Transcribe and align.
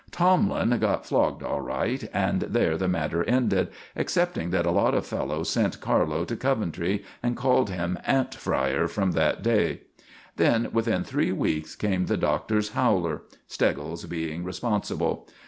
Tomlin 0.09 0.75
got 0.79 1.05
flogged 1.05 1.43
all 1.43 1.61
right, 1.61 2.09
and 2.11 2.41
there 2.41 2.75
the 2.75 2.87
matter 2.87 3.23
ended, 3.25 3.67
excepting 3.95 4.49
that 4.49 4.65
a 4.65 4.71
lot 4.71 4.95
of 4.95 5.05
fellows 5.05 5.51
sent 5.51 5.79
Carlo 5.79 6.25
to 6.25 6.35
Coventry 6.35 7.03
and 7.21 7.37
called 7.37 7.69
him 7.69 7.99
"ant 8.03 8.33
fryer" 8.33 8.87
from 8.87 9.11
that 9.11 9.43
day. 9.43 9.81
Then, 10.37 10.69
within 10.73 11.03
three 11.03 11.31
weeks, 11.31 11.75
came 11.75 12.07
the 12.07 12.17
Doctor's 12.17 12.69
howler, 12.69 13.21
Steggles 13.47 14.05
being 14.05 14.43
responsible. 14.43 15.27